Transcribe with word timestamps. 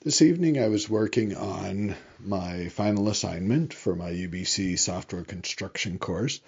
This 0.00 0.22
evening 0.22 0.60
I 0.60 0.68
was 0.68 0.88
working 0.88 1.36
on 1.36 1.96
my 2.20 2.68
final 2.68 3.08
assignment 3.08 3.74
for 3.74 3.96
my 3.96 4.10
UBC 4.12 4.78
software 4.78 5.24
construction 5.24 5.98
course, 5.98 6.40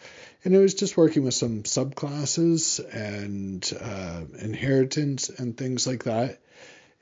and 0.45 0.55
I 0.55 0.61
was 0.61 0.75
just 0.75 0.97
working 0.97 1.25
with 1.25 1.35
some 1.35 1.65
subclasses 1.65 2.79
and 2.95 3.69
uh, 3.81 4.23
inheritance 4.41 5.31
and 5.31 5.57
things 5.57 5.85
like 5.85 6.05
that, 6.05 6.39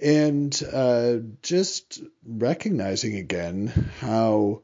and 0.00 0.58
uh, 0.72 1.16
just 1.42 2.00
recognizing 2.26 3.16
again 3.16 3.66
how 4.00 4.62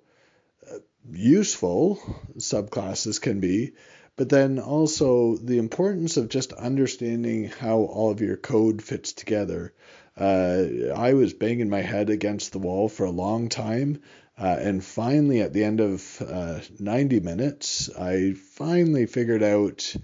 useful 1.10 1.98
subclasses 2.36 3.20
can 3.20 3.40
be, 3.40 3.72
but 4.16 4.28
then 4.28 4.58
also 4.58 5.36
the 5.36 5.58
importance 5.58 6.16
of 6.16 6.28
just 6.28 6.52
understanding 6.52 7.48
how 7.48 7.78
all 7.78 8.10
of 8.10 8.20
your 8.20 8.36
code 8.36 8.82
fits 8.82 9.12
together. 9.12 9.72
Uh, 10.16 10.64
I 10.94 11.14
was 11.14 11.34
banging 11.34 11.68
my 11.68 11.80
head 11.82 12.10
against 12.10 12.52
the 12.52 12.60
wall 12.60 12.88
for 12.88 13.04
a 13.04 13.10
long 13.10 13.48
time. 13.48 14.00
Uh, 14.36 14.56
and 14.58 14.84
finally, 14.84 15.40
at 15.40 15.52
the 15.52 15.64
end 15.64 15.80
of 15.80 16.22
uh, 16.22 16.60
90 16.78 17.20
minutes, 17.20 17.90
I 17.96 18.32
finally 18.32 19.06
figured 19.06 19.42
out 19.42 19.94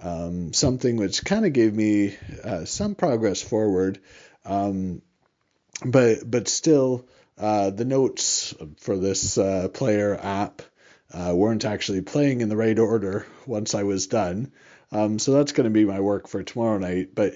um, 0.00 0.52
something 0.52 0.96
which 0.96 1.24
kind 1.24 1.44
of 1.44 1.52
gave 1.52 1.74
me 1.74 2.16
uh, 2.44 2.64
some 2.64 2.94
progress 2.94 3.42
forward. 3.42 4.00
Um, 4.44 5.02
but 5.84 6.28
but 6.28 6.48
still, 6.48 7.06
uh, 7.40 7.70
the 7.70 7.84
notes 7.84 8.54
for 8.78 8.96
this 8.96 9.38
uh, 9.38 9.68
player 9.72 10.18
app 10.20 10.62
weren't 11.12 11.64
actually 11.64 12.02
playing 12.02 12.40
in 12.40 12.48
the 12.48 12.56
right 12.56 12.78
order 12.78 13.26
once 13.46 13.74
I 13.74 13.82
was 13.82 14.06
done. 14.06 14.52
Um, 14.92 15.18
so 15.18 15.32
that's 15.32 15.52
going 15.52 15.64
to 15.64 15.70
be 15.70 15.84
my 15.84 16.00
work 16.00 16.28
for 16.28 16.42
tomorrow 16.42 16.78
night. 16.78 17.14
But 17.14 17.34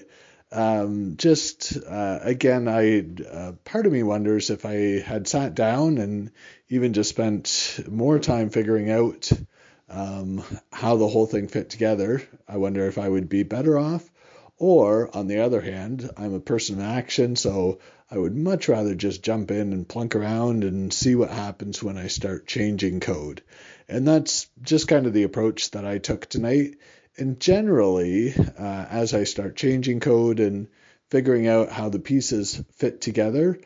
um, 0.51 1.15
just 1.17 1.77
uh, 1.77 2.19
again, 2.21 2.67
I 2.67 3.05
uh, 3.29 3.53
part 3.63 3.85
of 3.85 3.91
me 3.91 4.03
wonders 4.03 4.49
if 4.49 4.65
I 4.65 4.99
had 4.99 5.27
sat 5.27 5.55
down 5.55 5.97
and 5.97 6.31
even 6.69 6.93
just 6.93 7.09
spent 7.09 7.79
more 7.87 8.19
time 8.19 8.49
figuring 8.49 8.89
out 8.89 9.31
um, 9.89 10.43
how 10.71 10.95
the 10.97 11.07
whole 11.07 11.25
thing 11.25 11.47
fit 11.47 11.69
together. 11.69 12.21
I 12.47 12.57
wonder 12.57 12.87
if 12.87 12.97
I 12.97 13.07
would 13.07 13.29
be 13.29 13.43
better 13.43 13.77
off. 13.77 14.09
Or 14.57 15.15
on 15.15 15.27
the 15.27 15.39
other 15.39 15.61
hand, 15.61 16.09
I'm 16.17 16.33
a 16.33 16.39
person 16.39 16.75
of 16.75 16.85
action, 16.85 17.35
so 17.35 17.79
I 18.09 18.17
would 18.17 18.35
much 18.35 18.69
rather 18.69 18.95
just 18.95 19.23
jump 19.23 19.51
in 19.51 19.73
and 19.73 19.87
plunk 19.87 20.15
around 20.15 20.63
and 20.63 20.93
see 20.93 21.15
what 21.15 21.29
happens 21.29 21.83
when 21.83 21.97
I 21.97 22.07
start 22.07 22.47
changing 22.47 22.99
code. 22.99 23.41
And 23.89 24.07
that's 24.07 24.47
just 24.61 24.87
kind 24.87 25.05
of 25.05 25.13
the 25.13 25.23
approach 25.23 25.71
that 25.71 25.85
I 25.85 25.97
took 25.97 26.27
tonight 26.27 26.75
and 27.17 27.39
generally, 27.39 28.33
uh, 28.35 28.85
as 28.89 29.13
I 29.13 29.23
start 29.23 29.55
changing 29.55 29.99
code 29.99 30.39
and 30.39 30.67
figuring 31.09 31.47
out 31.47 31.69
how 31.69 31.89
the 31.89 31.99
pieces 31.99 32.61
fit 32.73 33.01
together, 33.01 33.59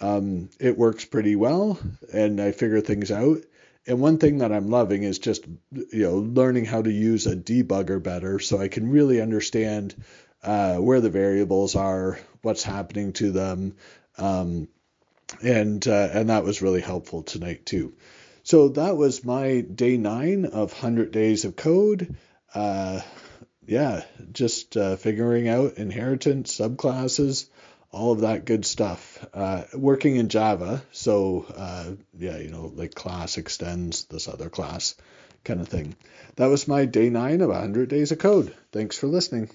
um, 0.00 0.50
it 0.58 0.76
works 0.76 1.04
pretty 1.04 1.36
well, 1.36 1.78
and 2.12 2.40
I 2.40 2.52
figure 2.52 2.80
things 2.80 3.10
out. 3.10 3.38
And 3.86 4.00
one 4.00 4.18
thing 4.18 4.38
that 4.38 4.50
I'm 4.50 4.68
loving 4.68 5.04
is 5.04 5.20
just 5.20 5.46
you 5.70 6.02
know 6.02 6.16
learning 6.16 6.64
how 6.64 6.82
to 6.82 6.90
use 6.90 7.26
a 7.26 7.36
debugger 7.36 8.02
better, 8.02 8.40
so 8.40 8.58
I 8.58 8.68
can 8.68 8.90
really 8.90 9.20
understand 9.20 9.94
uh, 10.42 10.76
where 10.76 11.00
the 11.00 11.10
variables 11.10 11.76
are, 11.76 12.18
what's 12.42 12.62
happening 12.62 13.12
to 13.14 13.32
them, 13.32 13.76
um, 14.18 14.68
and 15.42 15.86
uh, 15.86 16.08
and 16.12 16.30
that 16.30 16.44
was 16.44 16.62
really 16.62 16.80
helpful 16.80 17.22
tonight 17.22 17.66
too. 17.66 17.94
So 18.42 18.68
that 18.70 18.96
was 18.96 19.24
my 19.24 19.60
day 19.60 19.96
nine 19.96 20.44
of 20.44 20.72
100 20.72 21.10
days 21.10 21.44
of 21.44 21.56
code 21.56 22.16
uh, 22.56 23.00
yeah, 23.66 24.02
just 24.32 24.76
uh, 24.76 24.96
figuring 24.96 25.48
out 25.48 25.74
inheritance, 25.76 26.58
subclasses, 26.58 27.48
all 27.90 28.12
of 28.12 28.20
that 28.20 28.44
good 28.46 28.64
stuff. 28.64 29.24
Uh, 29.34 29.64
working 29.74 30.16
in 30.16 30.28
Java, 30.28 30.82
so 30.92 31.46
uh, 31.54 31.90
yeah, 32.18 32.38
you 32.38 32.50
know, 32.50 32.72
like 32.74 32.94
class 32.94 33.36
extends 33.36 34.04
this 34.04 34.28
other 34.28 34.48
class 34.48 34.94
kind 35.44 35.60
of 35.60 35.68
thing. 35.68 35.96
That 36.36 36.46
was 36.46 36.66
my 36.66 36.86
day 36.86 37.10
nine 37.10 37.40
of 37.42 37.50
100 37.50 37.88
days 37.88 38.10
of 38.12 38.18
code. 38.18 38.54
Thanks 38.72 38.96
for 38.98 39.06
listening. 39.06 39.50